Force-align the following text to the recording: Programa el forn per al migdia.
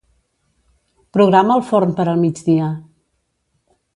Programa 1.17 1.57
el 1.61 1.61
forn 1.69 1.93
per 2.01 2.07
al 2.15 2.19
migdia. 2.23 2.73